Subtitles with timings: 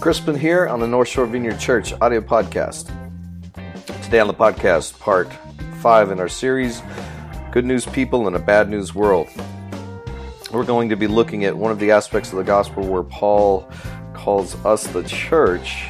[0.00, 2.86] Crispin here on the North Shore Vineyard Church audio podcast.
[4.04, 5.32] Today on the podcast, part
[5.80, 6.80] five in our series,
[7.50, 9.28] Good News People in a Bad News World.
[10.52, 13.70] We're going to be looking at one of the aspects of the gospel where Paul
[14.12, 15.86] calls us the church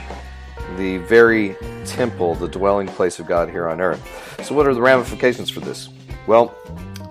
[0.77, 4.45] the very temple, the dwelling place of God here on earth.
[4.45, 5.89] So, what are the ramifications for this?
[6.27, 6.55] Well,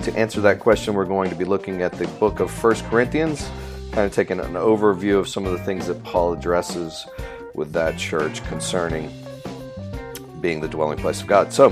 [0.03, 3.49] to answer that question, we're going to be looking at the book of First Corinthians
[3.91, 7.05] kind of taking an overview of some of the things that Paul addresses
[7.53, 9.11] with that church concerning
[10.39, 11.51] being the dwelling place of God.
[11.51, 11.67] So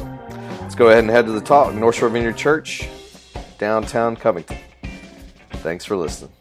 [0.61, 1.73] let's go ahead and head to the talk.
[1.73, 2.89] North Shore Vineyard Church,
[3.57, 4.57] downtown Covington.
[5.61, 6.31] Thanks for listening.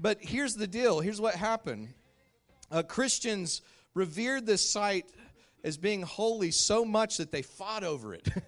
[0.00, 1.92] But here's the deal here's what happened
[2.70, 3.62] uh, Christians
[3.94, 5.06] revered this site
[5.64, 8.28] as being holy so much that they fought over it.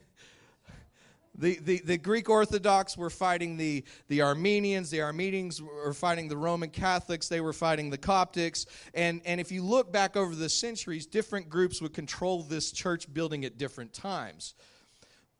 [1.34, 4.90] The, the, the, Greek Orthodox were fighting the, the Armenians.
[4.90, 7.26] The Armenians were fighting the Roman Catholics.
[7.26, 8.66] They were fighting the Coptics.
[8.92, 13.12] And, and if you look back over the centuries, different groups would control this church
[13.12, 14.54] building at different times.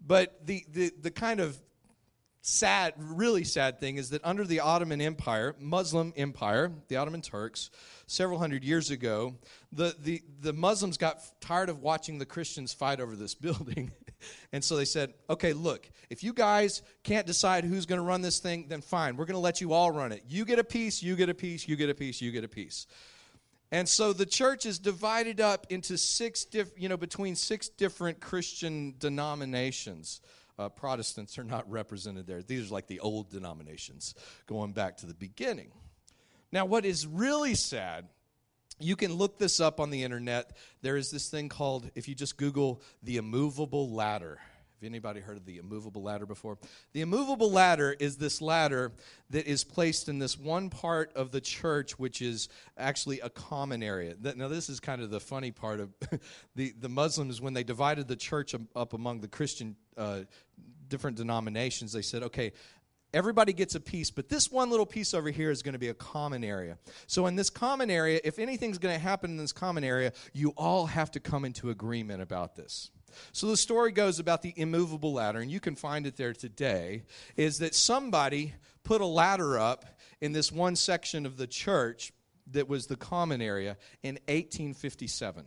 [0.04, 1.60] But the, the, the kind of
[2.42, 7.70] sad, really sad thing is that under the Ottoman Empire, Muslim Empire, the Ottoman Turks,
[8.06, 9.36] several hundred years ago,
[9.70, 13.92] the, the, the Muslims got tired of watching the Christians fight over this building.
[14.52, 18.22] and so they said, okay, look, if you guys can't decide who's going to run
[18.22, 20.24] this thing, then fine, we're going to let you all run it.
[20.28, 22.48] You get a piece, you get a piece, you get a piece, you get a
[22.48, 22.86] piece.
[23.70, 28.20] And so the church is divided up into six, diff, you know, between six different
[28.20, 30.20] Christian denominations
[30.58, 32.42] uh, Protestants are not represented there.
[32.42, 34.14] These are like the old denominations
[34.46, 35.72] going back to the beginning.
[36.50, 38.08] Now, what is really sad,
[38.78, 40.56] you can look this up on the internet.
[40.82, 44.38] There is this thing called, if you just Google the immovable ladder.
[44.82, 46.58] Have anybody heard of the immovable ladder before?
[46.92, 48.90] The immovable ladder is this ladder
[49.30, 53.80] that is placed in this one part of the church, which is actually a common
[53.80, 54.16] area.
[54.34, 55.90] Now, this is kind of the funny part of
[56.56, 60.22] the, the Muslims, when they divided the church up among the Christian uh,
[60.88, 62.50] different denominations, they said, okay,
[63.14, 65.90] everybody gets a piece, but this one little piece over here is going to be
[65.90, 66.76] a common area.
[67.06, 70.52] So, in this common area, if anything's going to happen in this common area, you
[70.56, 72.90] all have to come into agreement about this.
[73.32, 77.02] So, the story goes about the immovable ladder, and you can find it there today,
[77.36, 79.84] is that somebody put a ladder up
[80.20, 82.12] in this one section of the church
[82.50, 85.44] that was the common area in 1857.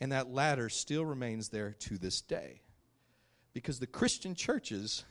[0.00, 2.60] And that ladder still remains there to this day
[3.52, 5.04] because the Christian churches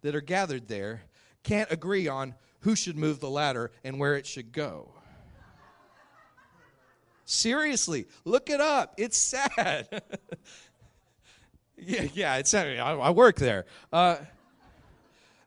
[0.00, 1.02] that are gathered there
[1.42, 4.92] can't agree on who should move the ladder and where it should go.
[7.30, 8.94] Seriously, look it up.
[8.98, 9.86] It's sad.
[11.78, 12.76] yeah, yeah, it's sad.
[12.76, 13.66] I, I work there.
[13.92, 14.16] Uh,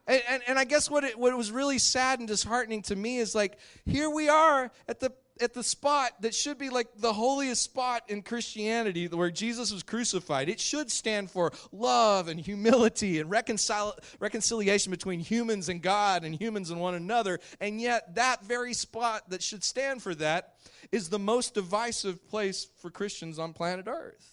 [0.06, 3.18] and, and, and, I guess what it, what was really sad and disheartening to me
[3.18, 7.12] is like, here we are at the at the spot that should be like the
[7.12, 10.48] holiest spot in Christianity where Jesus was crucified.
[10.48, 16.34] It should stand for love and humility and reconcil- reconciliation between humans and God and
[16.34, 17.40] humans and one another.
[17.60, 20.54] And yet, that very spot that should stand for that
[20.92, 24.30] is the most divisive place for Christians on planet Earth.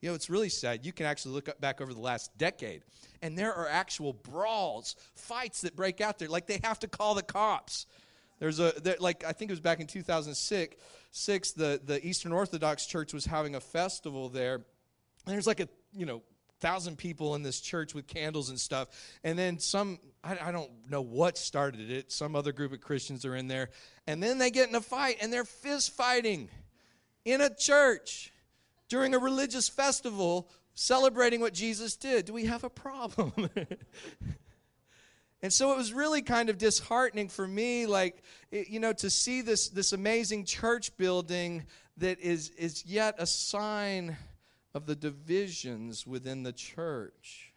[0.00, 0.86] You know, it's really sad.
[0.86, 2.82] You can actually look back over the last decade,
[3.20, 6.28] and there are actual brawls, fights that break out there.
[6.28, 7.86] Like they have to call the cops
[8.38, 10.76] there's a there, like I think it was back in 2006.
[11.10, 14.54] Six, the the Eastern Orthodox Church was having a festival there.
[14.54, 16.22] And there's like a you know
[16.60, 18.88] thousand people in this church with candles and stuff.
[19.24, 22.10] And then some, I, I, don't know what started it.
[22.10, 23.70] Some other group of Christians are in there.
[24.06, 26.48] And then they get in a fight and they're fist fighting
[27.24, 28.32] in a church
[28.88, 32.26] during a religious festival celebrating what Jesus did.
[32.26, 33.32] Do we have a problem?
[35.42, 39.40] And so it was really kind of disheartening for me, like, you know, to see
[39.40, 41.64] this, this amazing church building
[41.98, 44.16] that is, is yet a sign
[44.74, 47.52] of the divisions within the church.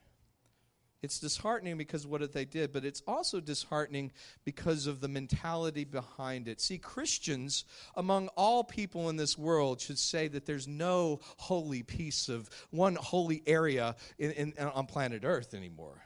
[1.02, 4.12] It's disheartening because what they did, but it's also disheartening
[4.46, 6.62] because of the mentality behind it.
[6.62, 12.30] See, Christians, among all people in this world, should say that there's no holy piece
[12.30, 16.04] of one holy area in, in, on planet Earth anymore.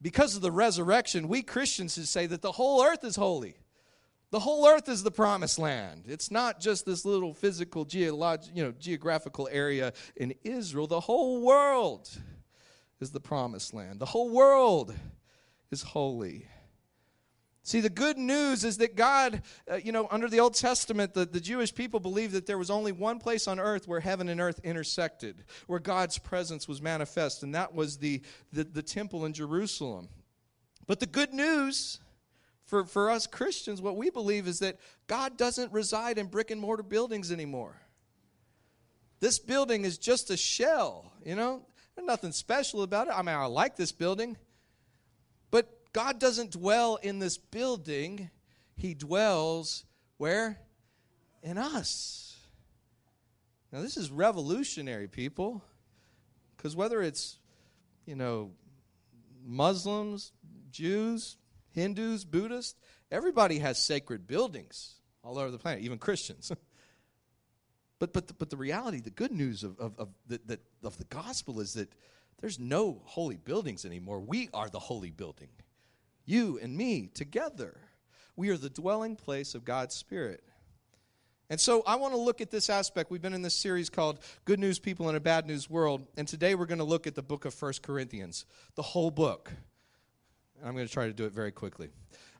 [0.00, 3.56] Because of the resurrection, we Christians should say that the whole earth is holy.
[4.30, 6.04] The whole earth is the promised land.
[6.06, 10.86] It's not just this little physical, geolog- you know, geographical area in Israel.
[10.86, 12.10] The whole world
[13.00, 14.00] is the promised land.
[14.00, 14.94] The whole world
[15.70, 16.46] is holy.
[17.68, 21.26] See, the good news is that God, uh, you know, under the Old Testament, the,
[21.26, 24.40] the Jewish people believed that there was only one place on earth where heaven and
[24.40, 28.22] earth intersected, where God's presence was manifest, and that was the,
[28.54, 30.08] the, the temple in Jerusalem.
[30.86, 32.00] But the good news
[32.64, 36.62] for, for us Christians, what we believe is that God doesn't reside in brick and
[36.62, 37.76] mortar buildings anymore.
[39.20, 41.66] This building is just a shell, you know?
[41.94, 43.12] There's nothing special about it.
[43.14, 44.38] I mean, I like this building.
[45.92, 48.30] God doesn't dwell in this building,
[48.76, 49.84] He dwells
[50.16, 50.58] where?
[51.42, 52.36] In us.
[53.72, 55.62] Now, this is revolutionary, people.
[56.56, 57.38] Because whether it's,
[58.04, 58.50] you know,
[59.44, 60.32] Muslims,
[60.72, 61.36] Jews,
[61.70, 62.74] Hindus, Buddhists,
[63.10, 66.52] everybody has sacred buildings all over the planet, even Christians.
[68.00, 70.96] But, but, the, but the reality, the good news of, of, of, the, the, of
[70.98, 71.92] the gospel is that
[72.40, 74.20] there's no holy buildings anymore.
[74.20, 75.48] We are the holy building.
[76.28, 77.74] You and me together.
[78.36, 80.44] We are the dwelling place of God's Spirit.
[81.48, 83.10] And so I want to look at this aspect.
[83.10, 86.06] We've been in this series called Good News People in a Bad News World.
[86.18, 88.44] And today we're going to look at the book of First Corinthians,
[88.74, 89.50] the whole book.
[90.58, 91.88] And I'm going to try to do it very quickly.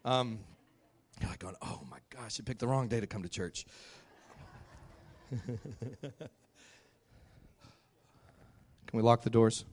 [0.04, 0.38] Um,
[1.22, 3.64] you're like going, oh my gosh, you picked the wrong day to come to church.
[5.30, 6.12] Can
[8.92, 9.64] we lock the doors?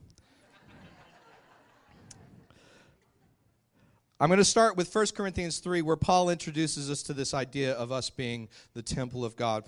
[4.18, 7.74] I'm going to start with 1 Corinthians 3, where Paul introduces us to this idea
[7.74, 9.66] of us being the temple of God.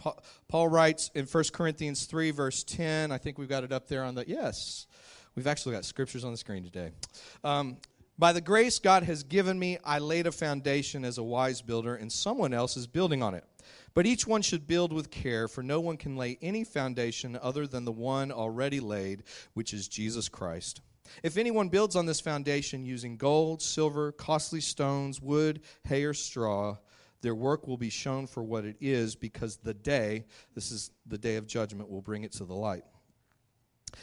[0.48, 4.06] Paul writes in 1 Corinthians 3, verse 10, I think we've got it up there
[4.06, 4.88] on the, yes,
[5.36, 6.92] we've actually got scriptures on the screen today.
[7.44, 7.76] Um,
[8.18, 11.96] By the grace God has given me, I laid a foundation as a wise builder,
[11.96, 13.44] and someone else is building on it.
[13.94, 17.68] But each one should build with care, for no one can lay any foundation other
[17.68, 19.24] than the one already laid,
[19.56, 20.80] which is Jesus Christ.
[21.24, 26.78] If anyone builds on this foundation using gold, silver, costly stones, wood, hay, or straw,
[27.22, 31.18] their work will be shown for what it is, because the day, this is the
[31.18, 32.84] day of judgment, will bring it to the light.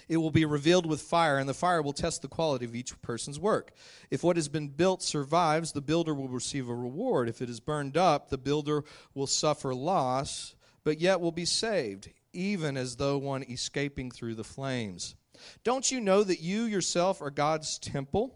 [0.08, 3.00] It will be revealed with fire, and the fire will test the quality of each
[3.02, 3.72] person's work.
[4.10, 7.28] If what has been built survives, the builder will receive a reward.
[7.28, 8.84] If it is burned up, the builder
[9.14, 14.44] will suffer loss, but yet will be saved, even as though one escaping through the
[14.44, 15.14] flames.
[15.62, 18.34] Don't you know that you yourself are God's temple,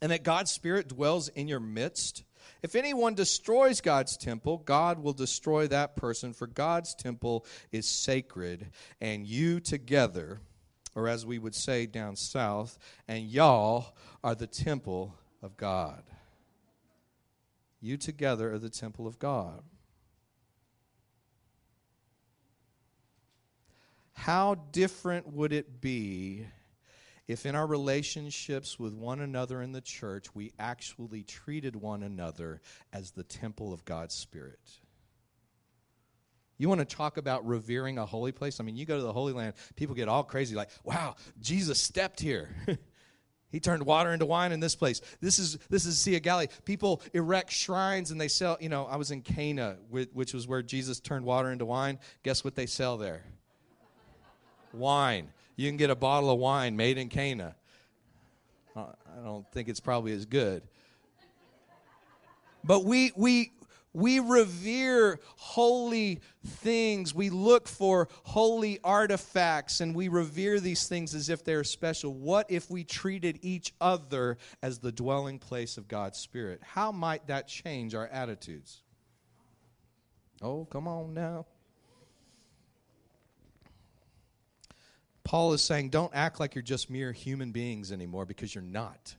[0.00, 2.24] and that God's Spirit dwells in your midst?
[2.62, 8.70] If anyone destroys God's temple, God will destroy that person, for God's temple is sacred,
[9.00, 10.40] and you together,
[10.94, 12.78] or as we would say down south,
[13.08, 16.02] and y'all are the temple of God.
[17.80, 19.62] You together are the temple of God.
[24.12, 26.46] How different would it be
[27.28, 32.60] if in our relationships with one another in the church, we actually treated one another
[32.92, 34.60] as the temple of God's Spirit.
[36.58, 38.60] You want to talk about revering a holy place?
[38.60, 41.80] I mean, you go to the Holy Land, people get all crazy, like, wow, Jesus
[41.80, 42.54] stepped here.
[43.50, 45.00] he turned water into wine in this place.
[45.20, 46.48] This is this is Sea of Galilee.
[46.64, 48.58] People erect shrines and they sell.
[48.60, 51.98] You know, I was in Cana, which was where Jesus turned water into wine.
[52.22, 53.24] Guess what they sell there?
[54.74, 57.54] Wine you can get a bottle of wine made in Cana.
[58.74, 58.86] Uh,
[59.18, 60.62] I don't think it's probably as good.
[62.64, 63.52] But we, we,
[63.92, 67.14] we revere holy things.
[67.14, 72.14] We look for holy artifacts and we revere these things as if they're special.
[72.14, 76.60] What if we treated each other as the dwelling place of God's Spirit?
[76.62, 78.82] How might that change our attitudes?
[80.40, 81.46] Oh, come on now.
[85.24, 89.14] Paul is saying, don't act like you're just mere human beings anymore because you're not.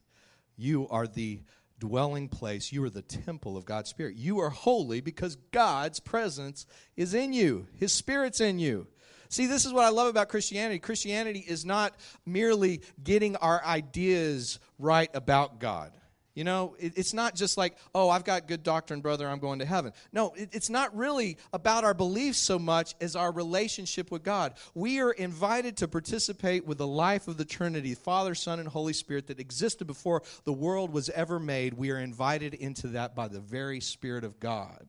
[0.58, 1.42] You are the
[1.80, 2.72] dwelling place.
[2.72, 4.16] You are the temple of God's Spirit.
[4.16, 8.88] You are holy because God's presence is in you, His Spirit's in you.
[9.30, 10.78] See, this is what I love about Christianity.
[10.78, 11.96] Christianity is not
[12.26, 15.92] merely getting our ideas right about God.
[16.36, 19.60] You know, it, it's not just like, oh, I've got good doctrine, brother, I'm going
[19.60, 19.94] to heaven.
[20.12, 24.54] No, it, it's not really about our beliefs so much as our relationship with God.
[24.74, 28.94] We are invited to participate with the life of the Trinity, Father, Son, and Holy
[28.94, 31.75] Spirit that existed before the world was ever made.
[31.75, 34.88] We are invited into that by the very Spirit of God.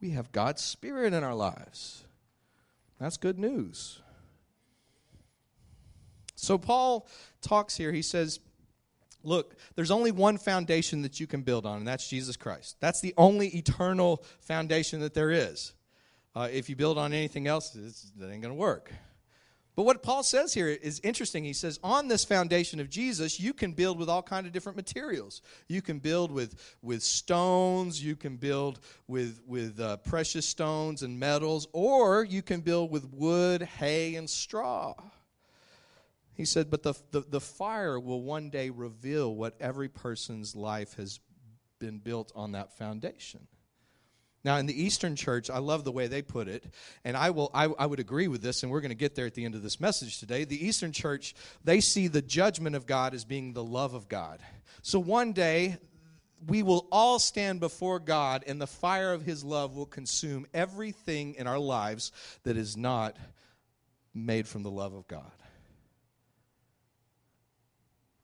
[0.00, 2.04] We have God's Spirit in our lives.
[2.98, 4.00] That's good news.
[6.34, 7.06] So, Paul
[7.42, 7.92] talks here.
[7.92, 8.40] He says,
[9.22, 12.76] Look, there's only one foundation that you can build on, and that's Jesus Christ.
[12.80, 15.72] That's the only eternal foundation that there is.
[16.34, 18.92] Uh, if you build on anything else, that ain't going to work.
[19.76, 21.44] But what Paul says here is interesting.
[21.44, 24.76] He says, on this foundation of Jesus, you can build with all kind of different
[24.76, 25.42] materials.
[25.68, 31.18] You can build with, with stones, you can build with, with uh, precious stones and
[31.18, 34.94] metals, or you can build with wood, hay, and straw.
[36.34, 40.94] He said, But the, the, the fire will one day reveal what every person's life
[40.96, 41.20] has
[41.78, 43.46] been built on that foundation.
[44.42, 46.64] Now, in the Eastern Church, I love the way they put it,
[47.04, 49.26] and I will I, I would agree with this, and we're going to get there
[49.26, 50.44] at the end of this message today.
[50.44, 54.40] The Eastern Church, they see the judgment of God as being the love of God.
[54.80, 55.76] So one day,
[56.46, 61.34] we will all stand before God, and the fire of His love will consume everything
[61.34, 62.12] in our lives
[62.44, 63.18] that is not
[64.14, 65.30] made from the love of God.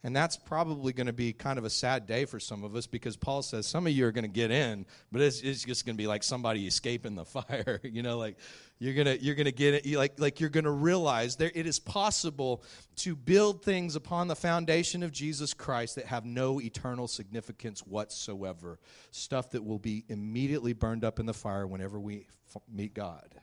[0.07, 2.87] And that's probably going to be kind of a sad day for some of us
[2.87, 5.85] because Paul says some of you are going to get in, but it's, it's just
[5.85, 7.81] going to be like somebody escaping the fire.
[7.83, 8.37] you know, like
[8.79, 9.85] you're gonna you're gonna get it.
[9.85, 12.63] You like like you're gonna realize there it is possible
[12.99, 18.79] to build things upon the foundation of Jesus Christ that have no eternal significance whatsoever.
[19.11, 23.35] Stuff that will be immediately burned up in the fire whenever we f- meet God.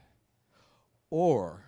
[1.09, 1.61] Or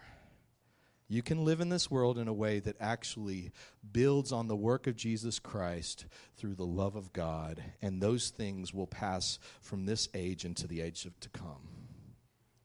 [1.08, 3.52] you can live in this world in a way that actually
[3.92, 6.06] builds on the work of Jesus Christ
[6.38, 10.82] through the love of God, and those things will pass from this age into the
[10.82, 11.70] age to come.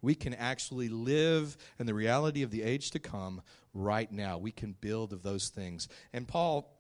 [0.03, 3.43] We can actually live in the reality of the age to come
[3.75, 4.39] right now.
[4.39, 5.89] We can build of those things.
[6.13, 6.77] And Paul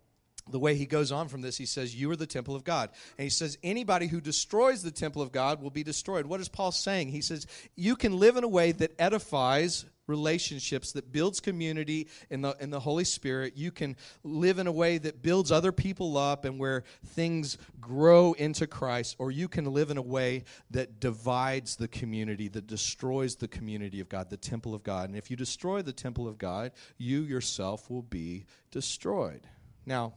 [0.48, 2.90] the way he goes on from this, he says, You are the temple of God.
[3.18, 6.26] And he says, Anybody who destroys the temple of God will be destroyed.
[6.26, 7.08] What is Paul saying?
[7.08, 12.42] He says, You can live in a way that edifies relationships that builds community in
[12.42, 13.56] the in the Holy Spirit.
[13.56, 18.32] You can live in a way that builds other people up and where things grow
[18.34, 23.36] into Christ, or you can live in a way that divides the community, that destroys
[23.36, 25.08] the community of God, the temple of God.
[25.08, 29.46] And if you destroy the temple of God, you yourself will be destroyed.
[29.86, 30.14] Now,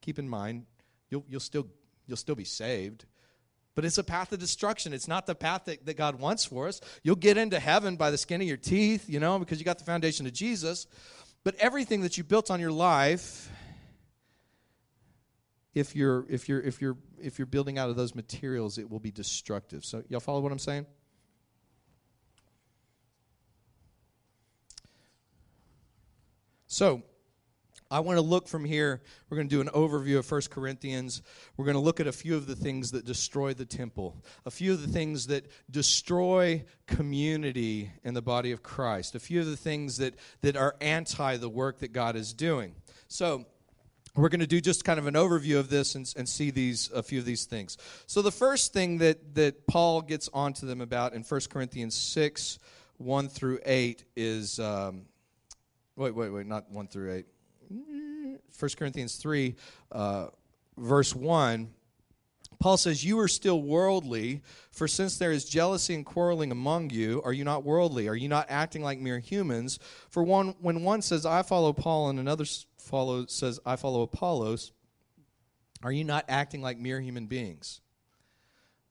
[0.00, 0.66] keep in mind,
[1.10, 1.66] you'll, you'll still
[2.06, 3.06] you'll still be saved
[3.80, 4.92] but it's a path of destruction.
[4.92, 6.82] It's not the path that, that God wants for us.
[7.02, 9.78] You'll get into heaven by the skin of your teeth, you know, because you got
[9.78, 10.86] the foundation of Jesus.
[11.44, 13.50] But everything that you built on your life,
[15.72, 19.00] if you're if you're if you're if you're building out of those materials, it will
[19.00, 19.82] be destructive.
[19.82, 20.84] So y'all follow what I'm saying?
[26.66, 27.02] So
[27.92, 29.02] I want to look from here.
[29.28, 31.22] We're going to do an overview of 1 Corinthians.
[31.56, 34.16] We're going to look at a few of the things that destroy the temple,
[34.46, 39.40] a few of the things that destroy community in the body of Christ, a few
[39.40, 42.74] of the things that, that are anti the work that God is doing.
[43.08, 43.46] So,
[44.16, 46.90] we're going to do just kind of an overview of this and, and see these
[46.92, 47.76] a few of these things.
[48.06, 52.58] So, the first thing that, that Paul gets onto them about in 1 Corinthians 6
[52.98, 54.60] 1 through 8 is.
[54.60, 55.06] Um,
[55.96, 57.26] wait, wait, wait, not 1 through 8.
[57.70, 58.38] 1
[58.76, 59.54] Corinthians 3,
[59.92, 60.26] uh,
[60.76, 61.68] verse 1,
[62.58, 67.22] Paul says, You are still worldly, for since there is jealousy and quarreling among you,
[67.24, 68.08] are you not worldly?
[68.08, 69.78] Are you not acting like mere humans?
[70.10, 72.44] For one, when one says, I follow Paul, and another
[72.76, 74.72] follow, says, I follow Apollos,
[75.82, 77.80] are you not acting like mere human beings?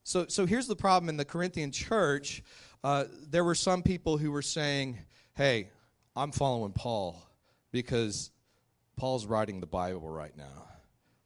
[0.02, 2.42] So, so here's the problem in the Corinthian church.
[2.82, 4.98] Uh, there were some people who were saying,
[5.34, 5.70] Hey,
[6.16, 7.22] I'm following Paul
[7.70, 8.32] because
[9.00, 10.68] Paul's writing the Bible right now.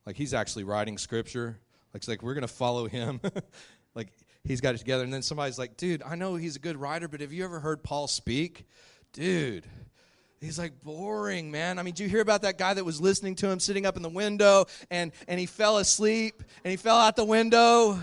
[0.07, 1.59] Like he's actually writing scripture.
[1.93, 3.21] Like like we're gonna follow him.
[3.97, 4.13] like
[4.45, 5.03] he's got it together.
[5.03, 7.59] And then somebody's like, dude, I know he's a good writer, but have you ever
[7.59, 8.69] heard Paul speak?
[9.13, 9.67] Dude.
[10.41, 11.81] He's like boring, man.
[11.81, 13.97] I mean, do you hear about that guy that was listening to him sitting up
[13.97, 17.99] in the window and, and he fell asleep and he fell out the window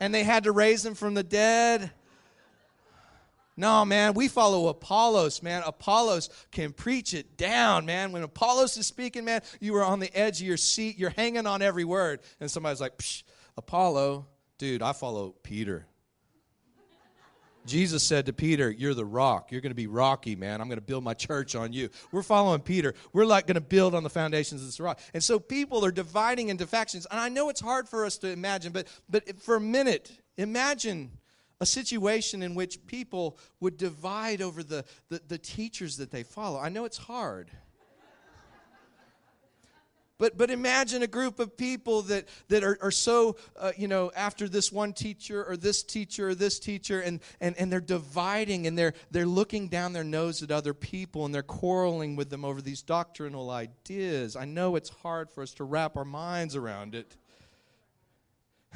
[0.00, 1.90] and they had to raise him from the dead?
[3.56, 5.62] No, man, we follow Apollos, man.
[5.66, 8.12] Apollos can preach it down, man.
[8.12, 10.98] When Apollos is speaking, man, you are on the edge of your seat.
[10.98, 12.20] You're hanging on every word.
[12.40, 13.24] And somebody's like, Psh,
[13.58, 15.86] Apollo, dude, I follow Peter.
[17.64, 19.52] Jesus said to Peter, You're the rock.
[19.52, 20.60] You're going to be rocky, man.
[20.60, 21.90] I'm going to build my church on you.
[22.10, 22.94] We're following Peter.
[23.12, 24.98] We're like going to build on the foundations of this rock.
[25.14, 27.06] And so people are dividing into factions.
[27.10, 31.12] And I know it's hard for us to imagine, but, but for a minute, imagine
[31.62, 36.58] a situation in which people would divide over the, the, the teachers that they follow.
[36.58, 37.52] I know it's hard.
[40.18, 44.10] But, but imagine a group of people that, that are, are so, uh, you know,
[44.16, 48.66] after this one teacher or this teacher or this teacher, and, and, and they're dividing
[48.66, 52.44] and they're, they're looking down their nose at other people and they're quarreling with them
[52.44, 54.34] over these doctrinal ideas.
[54.34, 57.16] I know it's hard for us to wrap our minds around it.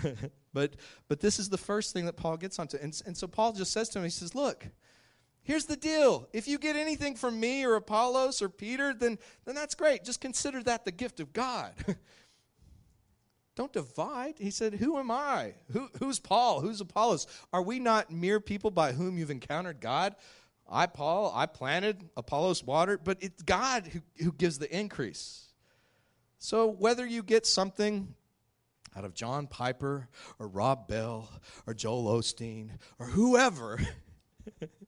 [0.57, 0.75] but,
[1.07, 2.79] but this is the first thing that Paul gets onto.
[2.79, 4.67] And, and so Paul just says to him, he says, Look,
[5.43, 6.29] Here's the deal.
[6.33, 10.03] If you get anything from me or Apollos or Peter, then, then that's great.
[10.03, 11.73] Just consider that the gift of God.
[13.55, 14.35] Don't divide.
[14.41, 15.55] He said, Who am I?
[15.71, 16.63] Who, who's Paul?
[16.63, 17.29] Who's Apollos?
[17.53, 20.17] Are we not mere people by whom you've encountered God?
[20.69, 25.45] I, Paul, I planted, Apollos watered, but it's God who, who gives the increase.
[26.41, 28.16] So whether you get something
[28.97, 31.29] out of John Piper or Rob Bell
[31.67, 33.79] or Joel Osteen or whoever,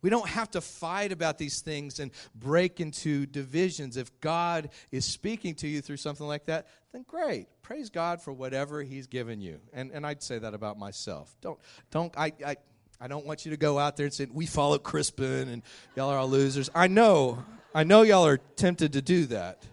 [0.00, 3.96] We don't have to fight about these things and break into divisions.
[3.96, 7.48] If God is speaking to you through something like that, then great.
[7.62, 9.58] Praise God for whatever He's given you.
[9.72, 11.34] And, and I'd say that about myself.
[11.40, 11.58] Don't,
[11.90, 12.56] don't, I, I,
[13.00, 15.62] I don't want you to go out there and say, we follow Crispin and
[15.96, 16.70] y'all are all losers.
[16.74, 19.64] I know, I know y'all are tempted to do that.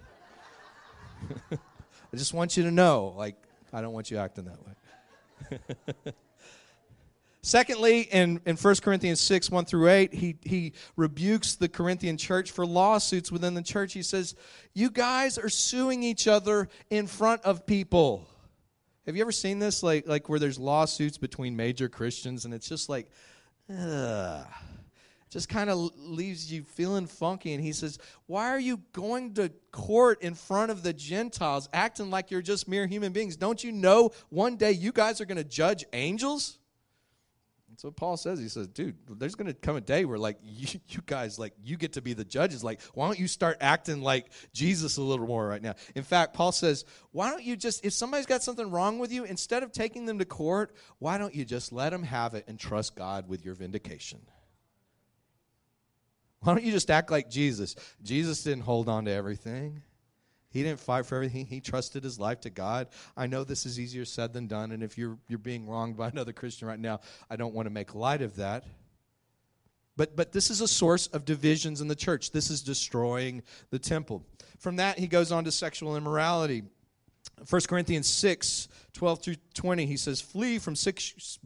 [2.15, 3.35] I just want you to know, like,
[3.73, 5.59] I don't want you acting that way.
[7.41, 12.51] Secondly, in, in 1 Corinthians 6, 1 through 8, he, he rebukes the Corinthian church
[12.51, 13.91] for lawsuits within the church.
[13.91, 14.33] He says,
[14.73, 18.29] You guys are suing each other in front of people.
[19.07, 19.83] Have you ever seen this?
[19.83, 23.09] Like, like where there's lawsuits between major Christians, and it's just like,
[23.69, 24.47] ugh.
[25.35, 27.53] Just kind of leaves you feeling funky.
[27.53, 32.09] And he says, Why are you going to court in front of the Gentiles, acting
[32.09, 33.35] like you're just mere human beings?
[33.35, 36.57] Don't you know one day you guys are going to judge angels?
[37.75, 40.79] So Paul says, he says, dude, there's going to come a day where like you,
[40.87, 42.63] you, guys, like you get to be the judges.
[42.63, 45.75] Like, why don't you start acting like Jesus a little more right now?
[45.95, 49.25] In fact, Paul says, why don't you just, if somebody's got something wrong with you,
[49.25, 52.57] instead of taking them to court, why don't you just let them have it and
[52.57, 54.21] trust God with your vindication?
[56.45, 57.75] Why don't you just act like Jesus?
[58.03, 59.81] Jesus didn't hold on to everything.
[60.51, 61.47] He didn't fight for everything.
[61.47, 62.87] He trusted his life to God.
[63.17, 66.07] I know this is easier said than done, and if you're you're being wronged by
[66.13, 66.99] another Christian right now,
[67.31, 68.63] I don't want to make light of that.
[69.97, 72.29] But but this is a source of divisions in the church.
[72.29, 74.23] This is destroying the temple.
[74.59, 76.61] From that he goes on to sexual immorality.
[77.49, 81.39] 1 Corinthians 6, 12 through 20, he says, Flee from six,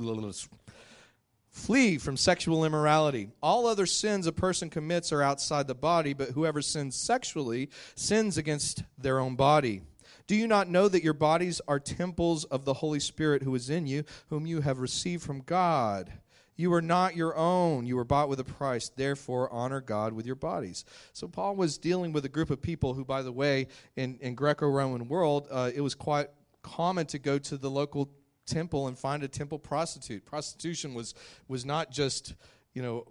[1.59, 3.29] Flee from sexual immorality.
[3.43, 8.37] All other sins a person commits are outside the body, but whoever sins sexually sins
[8.37, 9.81] against their own body.
[10.25, 13.69] Do you not know that your bodies are temples of the Holy Spirit who is
[13.69, 16.11] in you, whom you have received from God?
[16.55, 17.85] You are not your own.
[17.85, 18.89] You were bought with a price.
[18.89, 20.85] Therefore, honor God with your bodies.
[21.13, 24.33] So, Paul was dealing with a group of people who, by the way, in, in
[24.33, 26.27] Greco Roman world, uh, it was quite
[26.61, 28.09] common to go to the local
[28.49, 30.25] temple and find a temple prostitute.
[30.25, 31.13] Prostitution was
[31.47, 32.33] was not just,
[32.73, 33.05] you know,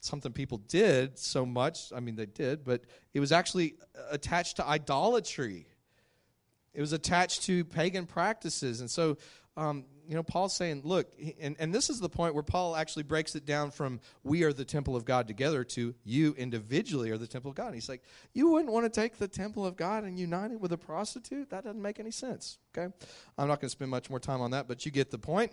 [0.00, 1.92] something people did so much.
[1.94, 2.82] I mean, they did, but
[3.14, 3.74] it was actually
[4.10, 5.66] attached to idolatry.
[6.74, 8.80] It was attached to pagan practices.
[8.80, 9.18] And so
[9.56, 13.04] um, you know, Paul's saying, look, and, and this is the point where Paul actually
[13.04, 17.18] breaks it down from we are the temple of God together to you individually are
[17.18, 17.66] the temple of God.
[17.66, 20.60] And he's like, you wouldn't want to take the temple of God and unite it
[20.60, 21.50] with a prostitute?
[21.50, 22.58] That doesn't make any sense.
[22.76, 22.92] Okay?
[23.38, 25.52] I'm not going to spend much more time on that, but you get the point.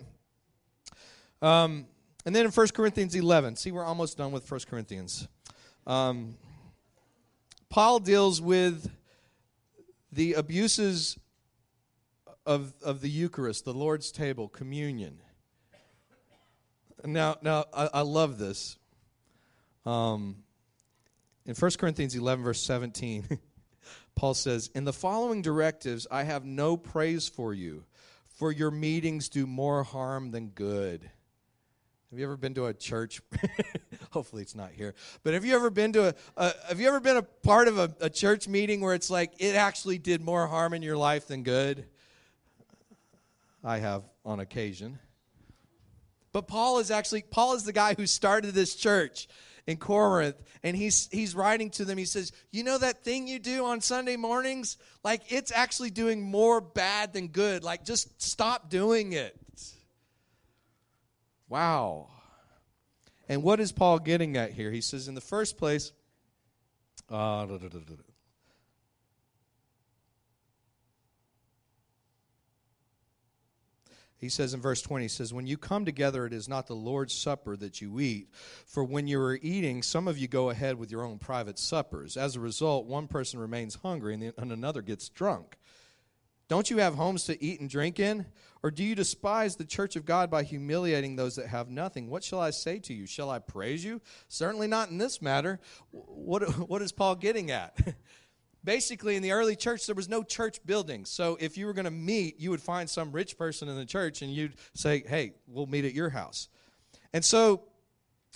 [1.42, 1.86] Um,
[2.26, 5.26] and then in 1 Corinthians 11, see, we're almost done with 1 Corinthians.
[5.86, 6.36] Um,
[7.70, 8.90] Paul deals with
[10.12, 11.18] the abuses
[12.50, 15.20] of, of the Eucharist, the Lord's table, communion.
[17.04, 18.76] Now, now I, I love this.
[19.86, 20.42] Um,
[21.46, 23.38] in 1 Corinthians 11, verse 17,
[24.16, 27.84] Paul says, In the following directives, I have no praise for you,
[28.26, 31.08] for your meetings do more harm than good.
[32.10, 33.22] Have you ever been to a church?
[34.10, 34.96] Hopefully, it's not here.
[35.22, 37.78] But have you ever been to a, a Have you ever been a part of
[37.78, 41.28] a, a church meeting where it's like it actually did more harm in your life
[41.28, 41.86] than good?
[43.64, 44.98] I have on occasion.
[46.32, 49.28] But Paul is actually Paul is the guy who started this church
[49.66, 53.38] in Corinth and he's he's writing to them he says, "You know that thing you
[53.38, 54.76] do on Sunday mornings?
[55.02, 57.64] Like it's actually doing more bad than good.
[57.64, 59.36] Like just stop doing it."
[61.48, 62.06] Wow.
[63.28, 64.70] And what is Paul getting at here?
[64.70, 65.92] He says, in the first place,
[67.08, 67.46] uh,
[74.20, 76.74] He says in verse 20, he says, When you come together, it is not the
[76.74, 78.28] Lord's supper that you eat.
[78.66, 82.18] For when you are eating, some of you go ahead with your own private suppers.
[82.18, 85.56] As a result, one person remains hungry and, the, and another gets drunk.
[86.48, 88.26] Don't you have homes to eat and drink in?
[88.62, 92.10] Or do you despise the church of God by humiliating those that have nothing?
[92.10, 93.06] What shall I say to you?
[93.06, 94.02] Shall I praise you?
[94.28, 95.60] Certainly not in this matter.
[95.92, 97.78] What, what is Paul getting at?
[98.62, 101.04] basically in the early church there was no church building.
[101.04, 103.86] So if you were going to meet you would find some rich person in the
[103.86, 106.48] church and you'd say hey we'll meet at your house.
[107.12, 107.64] And so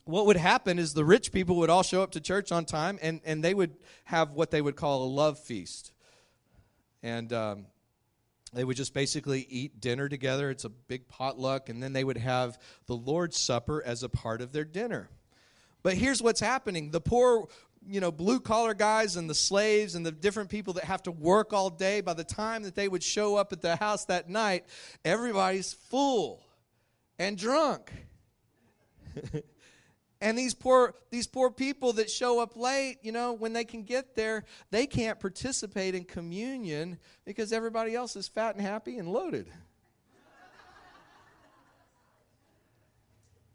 [0.04, 2.98] what would happen is the rich people would all show up to church on time
[3.00, 5.92] and, and they would have what they would call a love feast.
[7.02, 7.66] And um,
[8.52, 10.50] they would just basically eat dinner together.
[10.50, 11.68] It's a big potluck.
[11.68, 15.08] And then they would have the lord's supper as a part of their dinner.
[15.82, 16.90] But here's what's happening.
[16.90, 17.48] The poor
[17.88, 21.11] you know, blue collar guys and the slaves and the different people that have to
[21.11, 24.29] work all day, by the time that they would show up at the house that
[24.29, 24.64] night,
[25.05, 26.42] everybody's full
[27.18, 27.92] and drunk.
[30.20, 33.83] and these poor these poor people that show up late, you know, when they can
[33.83, 39.09] get there, they can't participate in communion because everybody else is fat and happy and
[39.09, 39.47] loaded.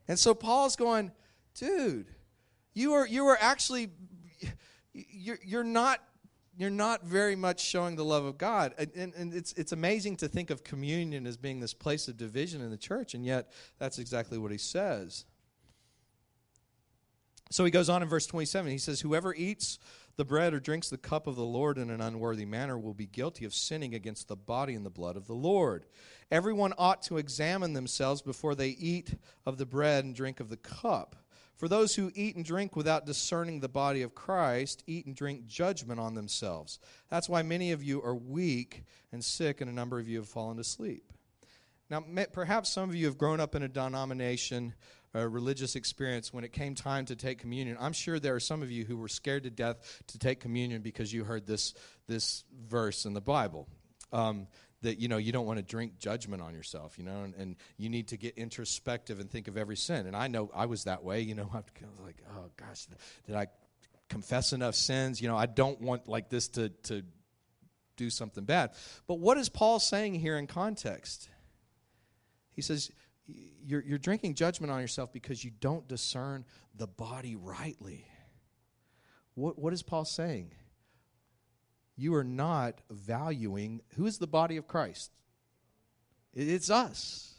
[0.07, 1.11] and so Paul's going,
[1.55, 2.07] dude,
[2.73, 3.89] you are you are actually
[4.93, 5.99] you're, you're not
[6.57, 8.73] you're not very much showing the love of God.
[8.77, 12.17] And, and, and, it's, it's amazing to think of communion as being this place of
[12.17, 15.23] division in the church, and yet that's exactly what he says.
[17.49, 18.71] So he goes on in verse 27.
[18.71, 19.79] He says, Whoever eats
[20.17, 23.07] the bread or drinks the cup of the Lord in an unworthy manner will be
[23.07, 25.85] guilty of sinning against the body and the blood of the Lord.
[26.29, 30.57] Everyone ought to examine themselves before they eat of the bread and drink of the
[30.57, 31.15] cup.
[31.59, 35.45] For those who eat and drink without discerning the body of Christ eat and drink
[35.45, 36.79] judgment on themselves.
[37.09, 40.29] That's why many of you are weak and sick, and a number of you have
[40.29, 41.11] fallen asleep.
[41.89, 44.73] Now, perhaps some of you have grown up in a denomination,
[45.13, 47.75] a religious experience when it came time to take communion.
[47.77, 50.81] I'm sure there are some of you who were scared to death to take communion
[50.81, 51.73] because you heard this,
[52.07, 53.67] this verse in the Bible.
[54.13, 54.47] Um,
[54.81, 57.55] that you know you don't want to drink judgment on yourself you know and, and,
[57.77, 60.05] you need to get introspective and think of every sin.
[60.07, 62.87] And i know i was that way you know i was like oh gosh
[63.25, 63.47] did i
[64.09, 65.21] confess enough sins?
[65.21, 67.03] You know i don't want like this to to
[67.97, 68.71] do something bad.
[69.07, 71.29] But what is paul saying here in context?
[72.51, 72.91] He says
[73.63, 78.07] you're, you're drinking judgment on yourself because you don't discern the body rightly.
[79.35, 80.53] What, what is paul saying
[81.99, 85.11] you are not valuing who is the body of Christ?
[86.33, 87.33] It's us.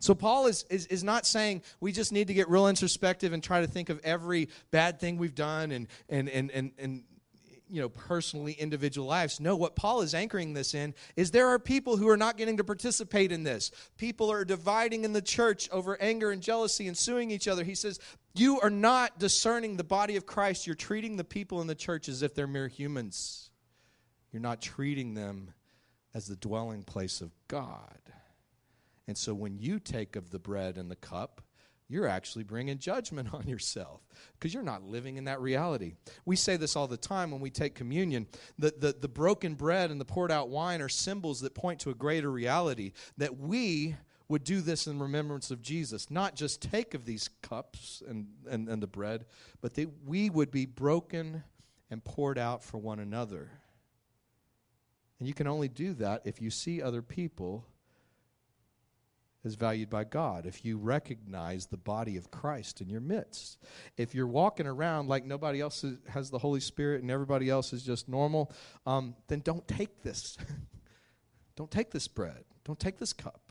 [0.00, 3.42] So Paul is, is, is not saying we just need to get real introspective and
[3.42, 7.04] try to think of every bad thing we've done and, and, and, and, and
[7.70, 11.58] you know personally individual lives no what paul is anchoring this in is there are
[11.58, 15.68] people who are not getting to participate in this people are dividing in the church
[15.70, 17.98] over anger and jealousy and suing each other he says
[18.34, 22.08] you are not discerning the body of christ you're treating the people in the church
[22.08, 23.50] as if they're mere humans
[24.34, 25.54] you're not treating them
[26.14, 28.00] as the dwelling place of God.
[29.06, 31.42] And so when you take of the bread and the cup,
[31.88, 34.00] you're actually bringing judgment on yourself
[34.32, 35.94] because you're not living in that reality.
[36.24, 38.26] We say this all the time when we take communion.
[38.58, 41.90] The, the, the broken bread and the poured out wine are symbols that point to
[41.90, 43.96] a greater reality that we
[44.28, 48.68] would do this in remembrance of Jesus, not just take of these cups and, and,
[48.68, 49.26] and the bread,
[49.60, 51.44] but that we would be broken
[51.90, 53.50] and poured out for one another.
[55.18, 57.66] And you can only do that if you see other people
[59.44, 63.58] as valued by God, if you recognize the body of Christ in your midst.
[63.98, 67.82] If you're walking around like nobody else has the Holy Spirit and everybody else is
[67.82, 68.50] just normal,
[68.86, 70.38] um, then don't take this.
[71.56, 72.44] don't take this bread.
[72.64, 73.43] Don't take this cup.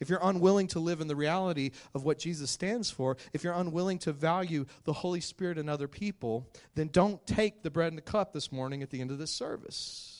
[0.00, 3.54] If you're unwilling to live in the reality of what Jesus stands for, if you're
[3.54, 7.98] unwilling to value the Holy Spirit and other people, then don't take the bread and
[7.98, 10.18] the cup this morning at the end of this service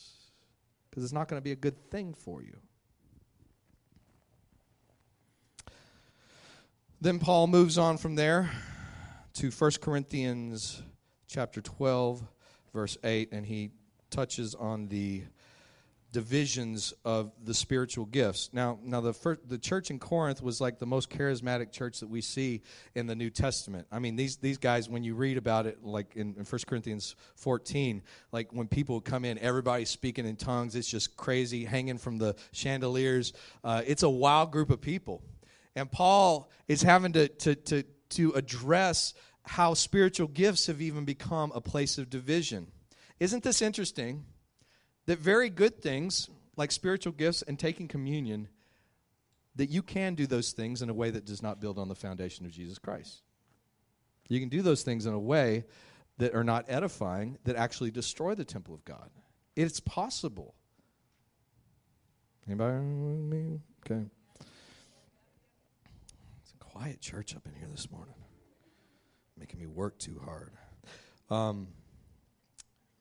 [0.89, 2.57] because it's not going to be a good thing for you.
[7.01, 8.49] Then Paul moves on from there
[9.35, 10.81] to 1 Corinthians
[11.27, 12.21] chapter 12
[12.73, 13.71] verse 8 and he
[14.09, 15.23] touches on the
[16.11, 18.49] divisions of the spiritual gifts.
[18.51, 22.09] Now, now the first, the church in Corinth was like the most charismatic church that
[22.09, 22.61] we see
[22.95, 23.87] in the New Testament.
[23.91, 27.15] I mean, these these guys, when you read about it, like in, in 1 Corinthians
[27.35, 30.75] 14, like when people come in, everybody's speaking in tongues.
[30.75, 33.33] It's just crazy, hanging from the chandeliers.
[33.63, 35.21] Uh, it's a wild group of people.
[35.75, 41.51] And Paul is having to, to, to, to address how spiritual gifts have even become
[41.55, 42.67] a place of division.
[43.19, 44.25] Isn't this interesting?
[45.09, 48.47] That very good things, like spiritual gifts and taking communion,
[49.55, 51.95] that you can do those things in a way that does not build on the
[51.95, 53.23] foundation of Jesus Christ.
[54.27, 55.65] You can do those things in a way
[56.19, 59.09] that are not edifying, that actually destroy the temple of God.
[59.55, 60.53] It's possible.
[62.45, 63.61] Anybody me?
[63.83, 64.05] Okay.
[66.43, 68.13] It's a quiet church up in here this morning,
[69.35, 70.51] making me work too hard.
[71.31, 71.69] Um,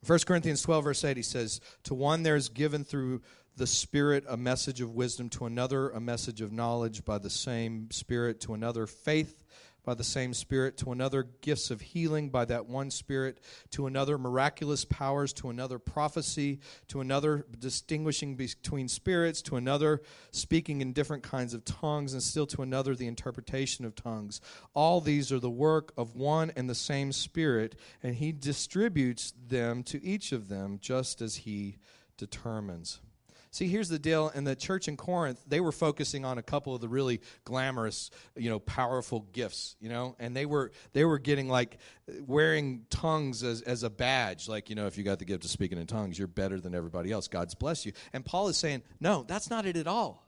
[0.06, 3.22] 1 Corinthians 12, verse 8, he says, To one there is given through
[3.56, 7.90] the Spirit a message of wisdom, to another a message of knowledge by the same
[7.90, 9.44] Spirit, to another faith
[9.88, 14.18] by the same Spirit, to another gifts of healing by that one Spirit, to another
[14.18, 21.22] miraculous powers, to another prophecy, to another distinguishing between spirits, to another speaking in different
[21.22, 24.42] kinds of tongues, and still to another the interpretation of tongues.
[24.74, 29.82] All these are the work of one and the same Spirit, and He distributes them
[29.84, 31.78] to each of them just as He
[32.18, 33.00] determines.
[33.50, 34.30] See, here's the deal.
[34.34, 38.10] In the church in Corinth, they were focusing on a couple of the really glamorous,
[38.36, 41.78] you know, powerful gifts, you know, and they were they were getting like
[42.26, 44.48] wearing tongues as, as a badge.
[44.48, 46.74] Like, you know, if you got the gift of speaking in tongues, you're better than
[46.74, 47.26] everybody else.
[47.28, 47.92] God's bless you.
[48.12, 50.26] And Paul is saying, no, that's not it at all.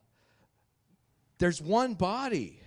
[1.39, 2.61] There's one body.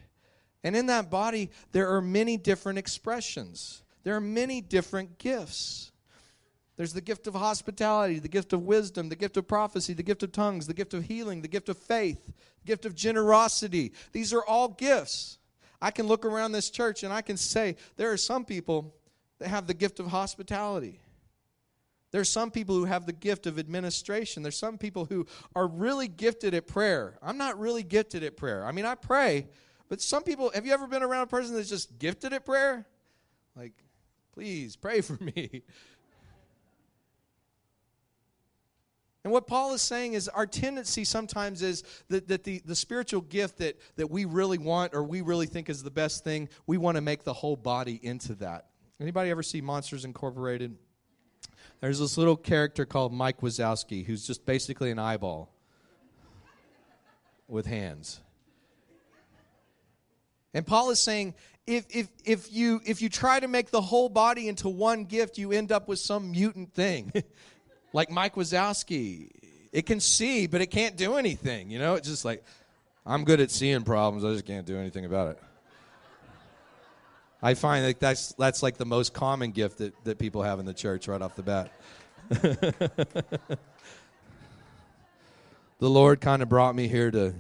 [0.63, 3.83] And in that body, there are many different expressions.
[4.03, 5.91] There are many different gifts.
[6.75, 10.23] There's the gift of hospitality, the gift of wisdom, the gift of prophecy, the gift
[10.23, 13.93] of tongues, the gift of healing, the gift of faith, the gift of generosity.
[14.12, 15.38] These are all gifts.
[15.81, 18.95] I can look around this church and I can say there are some people
[19.39, 20.99] that have the gift of hospitality.
[22.12, 24.43] There's some people who have the gift of administration.
[24.43, 27.17] There's some people who are really gifted at prayer.
[27.21, 28.65] I'm not really gifted at prayer.
[28.65, 29.47] I mean, I pray,
[29.89, 32.86] but some people, have you ever been around a person that's just gifted at prayer?
[33.55, 33.73] Like,
[34.33, 35.63] please pray for me.
[39.23, 43.21] And what Paul is saying is our tendency sometimes is that, that the, the spiritual
[43.21, 46.77] gift that, that we really want or we really think is the best thing, we
[46.77, 48.67] want to make the whole body into that.
[48.99, 50.75] Anybody ever see Monsters Incorporated?
[51.79, 55.49] There's this little character called Mike Wazowski who's just basically an eyeball
[57.47, 58.19] with hands.
[60.53, 61.33] And Paul is saying
[61.65, 65.38] if, if, if, you, if you try to make the whole body into one gift,
[65.38, 67.12] you end up with some mutant thing.
[67.93, 69.29] like Mike Wazowski.
[69.71, 71.71] It can see, but it can't do anything.
[71.71, 72.43] You know, it's just like,
[73.06, 74.25] I'm good at seeing problems.
[74.25, 75.39] I just can't do anything about it.
[77.41, 80.65] I find that that's, that's like the most common gift that, that people have in
[80.65, 81.71] the church right off the bat.
[82.29, 83.58] the
[85.79, 87.34] Lord kind of brought me here to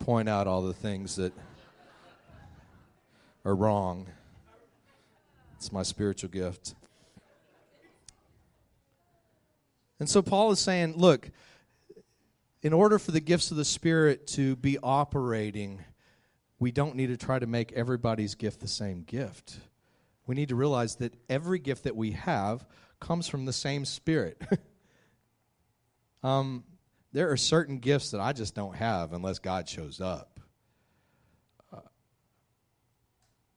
[0.00, 1.32] point out all the things that
[3.44, 4.08] are wrong.
[5.56, 6.74] It's my spiritual gift.
[10.00, 11.30] And so Paul is saying, look,
[12.62, 15.84] in order for the gifts of the Spirit to be operating,
[16.58, 19.58] we don't need to try to make everybody's gift the same gift.
[20.26, 22.66] We need to realize that every gift that we have
[23.00, 24.42] comes from the same Spirit.
[26.22, 26.64] um,
[27.12, 30.37] there are certain gifts that I just don't have unless God shows up.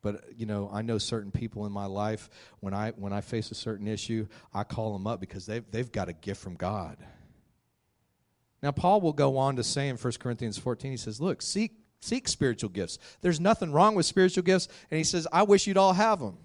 [0.01, 3.51] But you know i know certain people in my life when i when i face
[3.51, 6.97] a certain issue i call them up because they've, they've got a gift from god.
[8.63, 11.73] Now paul will go on to say in 1 corinthians 14 he says look seek
[11.99, 12.97] seek spiritual gifts.
[13.21, 14.67] There's nothing wrong with spiritual gifts.
[14.89, 16.37] And he says i wish you'd all have them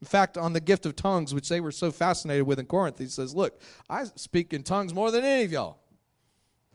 [0.00, 2.98] in fact on the gift of tongues which they were so fascinated with in corinth
[2.98, 5.78] he says look i speak in tongues more than any of y'all.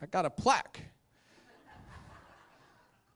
[0.01, 0.81] I got a plaque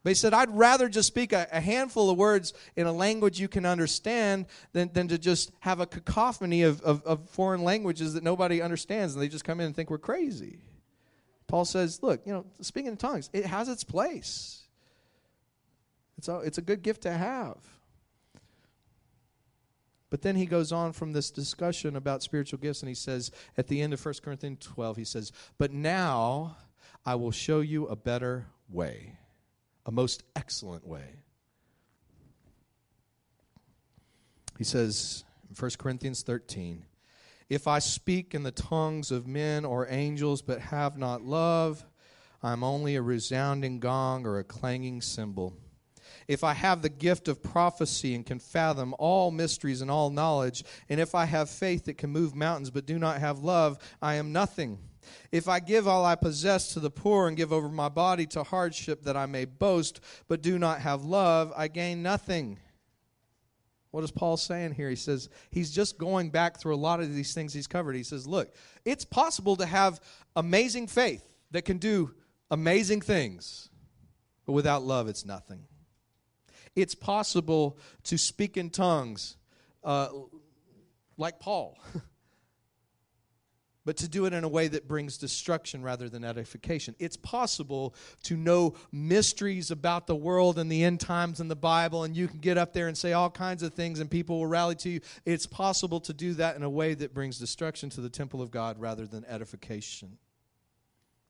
[0.03, 3.39] but he said, I'd rather just speak a, a, handful of words in a language
[3.39, 8.13] you can understand than, than to just have a cacophony of, of, of foreign languages
[8.13, 10.59] that nobody understands and they just come in and think we're crazy.
[11.47, 14.63] Paul says, look, you know, speaking in tongues, it has its place.
[16.17, 17.57] It's a, it's a good gift to have.
[20.09, 23.67] But then he goes on from this discussion about spiritual gifts and he says, at
[23.67, 26.57] the end of 1 Corinthians 12, he says, But now
[27.05, 29.17] I will show you a better way
[29.85, 31.23] a most excellent way.
[34.57, 36.85] He says in 1 Corinthians 13,
[37.49, 41.85] If I speak in the tongues of men or angels but have not love,
[42.41, 45.57] I'm only a resounding gong or a clanging cymbal.
[46.27, 50.63] If I have the gift of prophecy and can fathom all mysteries and all knowledge,
[50.89, 54.15] and if I have faith that can move mountains but do not have love, I
[54.15, 54.79] am nothing.
[55.31, 58.43] If I give all I possess to the poor and give over my body to
[58.43, 62.59] hardship that I may boast, but do not have love, I gain nothing.
[63.91, 64.89] What is Paul saying here?
[64.89, 67.95] He says he's just going back through a lot of these things he's covered.
[67.95, 68.53] He says, Look,
[68.85, 69.99] it's possible to have
[70.35, 72.15] amazing faith that can do
[72.49, 73.69] amazing things,
[74.45, 75.65] but without love, it's nothing.
[76.75, 79.37] It's possible to speak in tongues
[79.83, 80.07] uh,
[81.17, 81.77] like Paul.
[83.85, 86.95] but to do it in a way that brings destruction rather than edification.
[86.99, 92.03] It's possible to know mysteries about the world and the end times in the Bible,
[92.03, 94.47] and you can get up there and say all kinds of things, and people will
[94.47, 95.01] rally to you.
[95.25, 98.51] It's possible to do that in a way that brings destruction to the temple of
[98.51, 100.17] God rather than edification.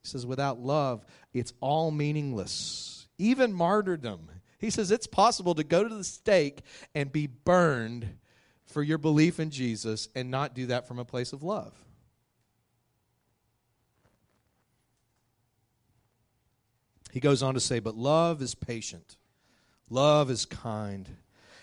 [0.02, 4.30] He says, without love, it's all meaningless, even martyrdom.
[4.60, 6.62] He says it's possible to go to the stake
[6.94, 8.18] and be burned
[8.66, 11.74] for your belief in Jesus and not do that from a place of love.
[17.14, 19.18] He goes on to say, But love is patient,
[19.88, 21.08] love is kind.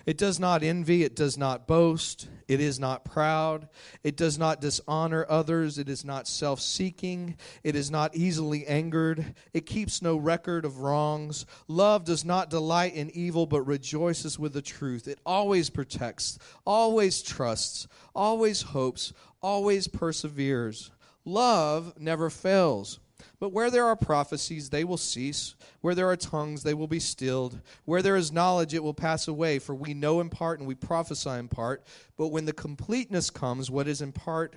[0.07, 3.69] It does not envy, it does not boast, it is not proud,
[4.05, 9.35] it does not dishonor others, it is not self seeking, it is not easily angered,
[9.53, 11.47] it keeps no record of wrongs.
[11.67, 15.09] Love does not delight in evil, but rejoices with the truth.
[15.09, 20.93] It always protects, always trusts, always hopes, always perseveres.
[21.25, 23.01] Love never fails.
[23.41, 25.55] But where there are prophecies, they will cease.
[25.81, 27.59] Where there are tongues, they will be stilled.
[27.87, 29.59] Where there is knowledge, it will pass away.
[29.59, 31.83] For we know in part and we prophesy in part.
[32.19, 34.55] But when the completeness comes, what is in part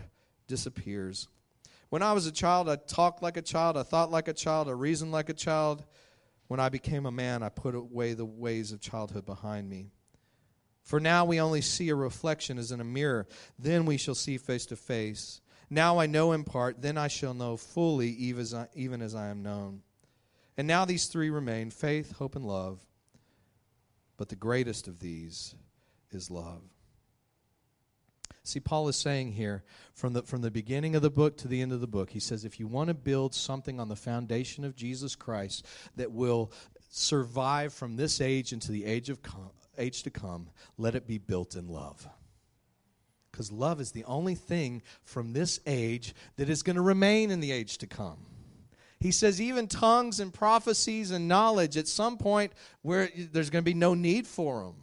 [0.48, 1.30] disappears.
[1.90, 4.68] When I was a child, I talked like a child, I thought like a child,
[4.68, 5.86] I reasoned like a child.
[6.48, 9.92] When I became a man, I put away the ways of childhood behind me.
[10.82, 13.28] For now we only see a reflection as in a mirror.
[13.58, 15.40] Then we shall see face to face.
[15.74, 19.16] Now I know in part, then I shall know fully, even as I, even as
[19.16, 19.82] I am known.
[20.56, 22.80] And now these three remain faith, hope, and love.
[24.16, 25.56] But the greatest of these
[26.12, 26.62] is love.
[28.44, 29.64] See, Paul is saying here,
[29.96, 32.20] from the, from the beginning of the book to the end of the book, he
[32.20, 36.52] says, if you want to build something on the foundation of Jesus Christ that will
[36.92, 41.18] survive from this age into the age, of com- age to come, let it be
[41.18, 42.08] built in love
[43.34, 47.40] because love is the only thing from this age that is going to remain in
[47.40, 48.28] the age to come.
[49.00, 53.70] He says, even tongues and prophecies and knowledge, at some point where there's going to
[53.70, 54.76] be no need for them.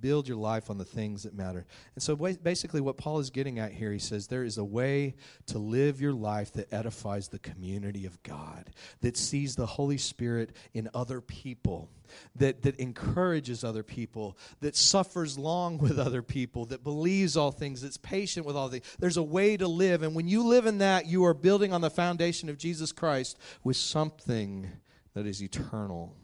[0.00, 1.66] Build your life on the things that matter.
[1.94, 5.14] And so basically, what Paul is getting at here, he says there is a way
[5.46, 10.50] to live your life that edifies the community of God, that sees the Holy Spirit
[10.72, 11.90] in other people,
[12.36, 17.82] that, that encourages other people, that suffers long with other people, that believes all things,
[17.82, 18.84] that's patient with all things.
[18.98, 20.02] There's a way to live.
[20.02, 23.38] And when you live in that, you are building on the foundation of Jesus Christ
[23.62, 24.70] with something
[25.14, 26.14] that is eternal.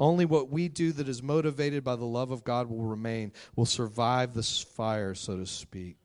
[0.00, 3.66] Only what we do that is motivated by the love of God will remain, will
[3.66, 5.98] survive this fire, so to speak.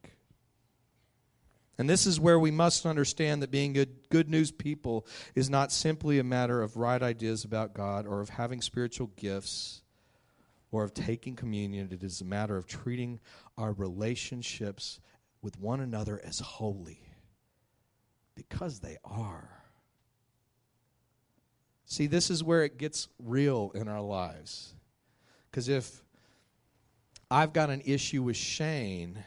[1.78, 5.72] And this is where we must understand that being good, good news people is not
[5.72, 9.82] simply a matter of right ideas about God or of having spiritual gifts
[10.72, 11.90] or of taking communion.
[11.92, 13.20] It is a matter of treating
[13.58, 15.00] our relationships
[15.42, 17.02] with one another as holy
[18.36, 19.55] because they are.
[21.86, 24.74] See, this is where it gets real in our lives.
[25.50, 26.04] Because if
[27.30, 29.24] I've got an issue with Shane,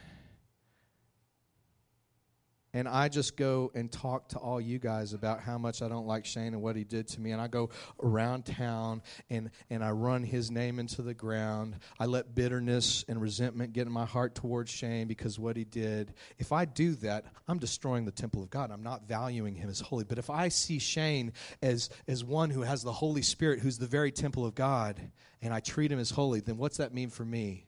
[2.73, 6.05] and I just go and talk to all you guys about how much I don't
[6.05, 7.31] like Shane and what he did to me.
[7.31, 7.69] And I go
[8.01, 11.77] around town and, and I run his name into the ground.
[11.99, 16.13] I let bitterness and resentment get in my heart towards Shane because what he did.
[16.37, 18.69] If I do that, I'm destroying the temple of God.
[18.71, 20.03] I'm not valuing him as holy.
[20.03, 23.87] But if I see Shane as, as one who has the Holy Spirit, who's the
[23.87, 24.99] very temple of God,
[25.41, 27.65] and I treat him as holy, then what's that mean for me?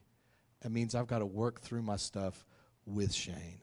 [0.64, 2.46] It means I've got to work through my stuff
[2.86, 3.62] with Shane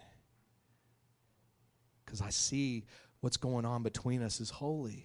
[2.09, 2.87] because I see
[3.21, 5.05] what's going on between us is holy.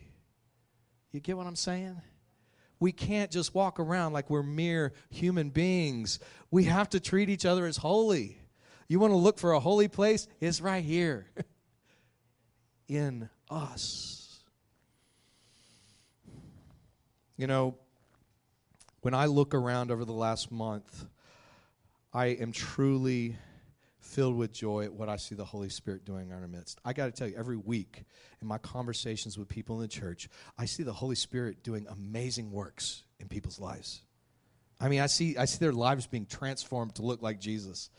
[1.11, 2.01] You get what I'm saying?
[2.79, 6.19] We can't just walk around like we're mere human beings.
[6.49, 8.37] We have to treat each other as holy.
[8.87, 10.29] You want to look for a holy place?
[10.39, 11.27] It's right here
[12.87, 14.39] in us.
[17.35, 17.75] You know,
[19.01, 21.05] when I look around over the last month,
[22.13, 23.35] I am truly
[24.13, 26.79] filled with joy at what I see the Holy Spirit doing in our midst.
[26.85, 28.03] I got to tell you, every week
[28.41, 32.51] in my conversations with people in the church, I see the Holy Spirit doing amazing
[32.51, 34.01] works in people's lives.
[34.79, 37.89] I mean, I see, I see their lives being transformed to look like Jesus.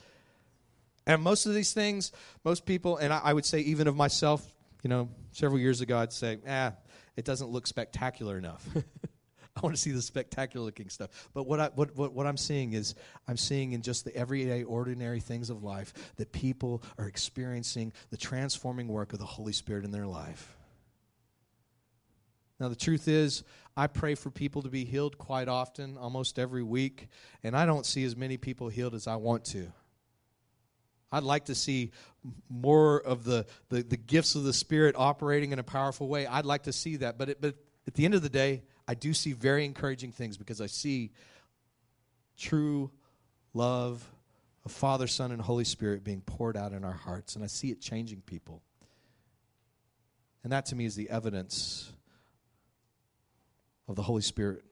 [1.07, 2.13] And most of these things,
[2.45, 4.47] most people, and I, I would say even of myself,
[4.83, 6.75] you know, several years ago, I'd say, ah,
[7.17, 8.65] it doesn't look spectacular enough.
[9.57, 11.29] I want to see the spectacular looking stuff.
[11.33, 12.95] But what, I, what, what, what I'm seeing is,
[13.29, 18.17] I'm seeing in just the everyday, ordinary things of life that people are experiencing the
[18.17, 20.57] transforming work of the Holy Spirit in their life.
[22.59, 23.45] Now, the truth is,
[23.77, 27.09] I pray for people to be healed quite often, almost every week,
[27.43, 29.73] and I don't see as many people healed as I want to.
[31.11, 31.93] I'd like to see
[32.49, 36.27] more of the, the, the, gifts of the Spirit operating in a powerful way.
[36.27, 37.19] I'd like to see that.
[37.19, 37.55] But, it, but
[37.87, 41.13] at the end of the day, I do see very encouraging things because I see
[42.37, 42.91] true
[43.55, 44.07] love
[44.65, 47.35] of Father, Son, and Holy Spirit being poured out in our hearts.
[47.35, 48.63] And I see it changing people.
[50.43, 51.91] And that to me is the evidence
[53.89, 54.65] of the Holy Spirit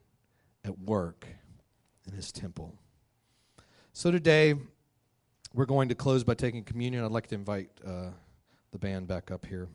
[0.65, 1.27] at work
[2.07, 2.75] in His temple.
[3.93, 4.55] So today,
[5.55, 7.05] we're going to close by taking communion.
[7.05, 8.11] I'd like to invite uh,
[8.71, 9.69] the band back up here.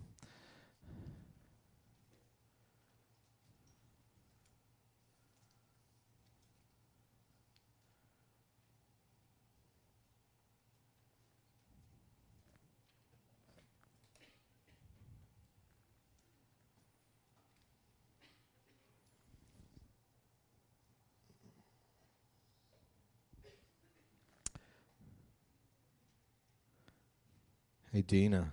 [27.98, 28.52] Hey, Dina,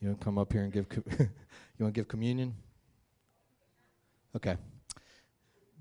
[0.00, 0.86] you want to come up here and give?
[1.06, 1.28] you
[1.78, 2.52] want to give communion?
[4.34, 4.56] Okay.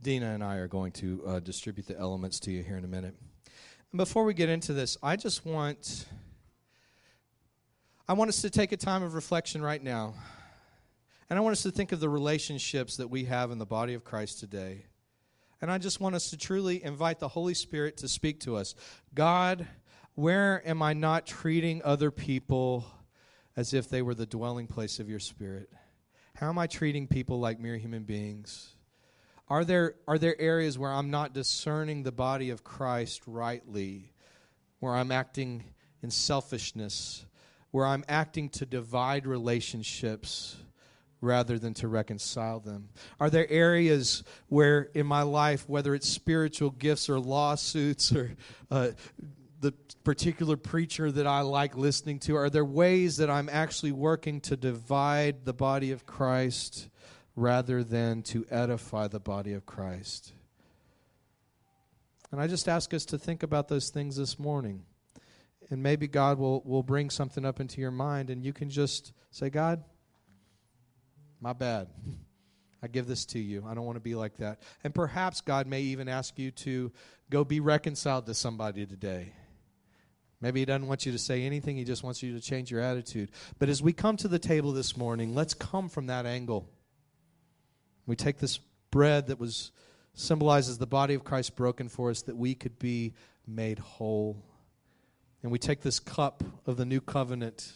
[0.04, 2.88] Dina and I are going to uh, distribute the elements to you here in a
[2.88, 3.16] minute.
[3.91, 6.06] And before we get into this, I just want
[8.08, 10.14] I want us to take a time of reflection right now.
[11.32, 13.95] And I want us to think of the relationships that we have in the body
[13.95, 14.86] of Christ today.
[15.60, 18.76] And I just want us to truly invite the Holy Spirit to speak to us.
[19.16, 19.66] God,
[20.16, 22.86] where am I not treating other people
[23.55, 25.70] as if they were the dwelling place of your spirit?
[26.36, 28.76] How am I treating people like mere human beings?
[29.49, 34.14] Are there, are there areas where I'm not discerning the body of Christ rightly,
[34.80, 35.64] where I'm acting
[36.01, 37.26] in selfishness,
[37.72, 40.57] where I'm acting to divide relationships
[41.22, 42.89] rather than to reconcile them?
[43.20, 48.32] Are there areas where in my life, whether it's spiritual gifts or lawsuits or
[48.72, 48.89] uh,
[49.64, 49.72] the
[50.03, 52.36] particular preacher that I like listening to?
[52.36, 56.89] Are there ways that I'm actually working to divide the body of Christ
[57.36, 60.34] rather than to edify the body of Christ?
[62.30, 64.84] And I just ask us to think about those things this morning.
[65.70, 69.14] And maybe God will, will bring something up into your mind, and you can just
[69.32, 69.82] say, God,
[71.39, 71.88] my bad.
[72.82, 73.64] I give this to you.
[73.66, 74.61] I don't want to be like that.
[74.84, 76.91] And perhaps God may even ask you to
[77.30, 79.32] go be reconciled to somebody today.
[80.44, 82.82] Maybe he doesn't want you to say anything, he just wants you to change your
[82.82, 83.32] attitude.
[83.60, 86.68] But as we come to the table this morning, let's come from that angle.
[88.06, 88.60] We take this
[88.91, 89.72] bread that was
[90.16, 93.14] symbolizes the body of Christ broken for us that we could be
[93.48, 94.44] made whole.
[95.44, 97.72] And we take this cup of the new covenant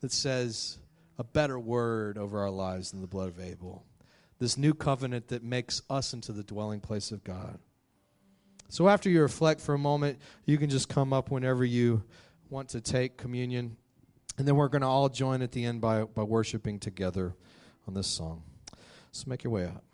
[0.00, 0.78] that says
[1.18, 3.84] a better word over our lives than the blood of Abel.
[4.38, 7.58] This new covenant that makes us into the dwelling place of God.
[8.72, 12.04] So after you reflect for a moment, you can just come up whenever you
[12.48, 13.76] want to take communion.
[14.38, 17.34] And then we're going to all join at the end by, by worshiping together
[17.86, 18.42] on this song.
[19.10, 19.84] So make your way out.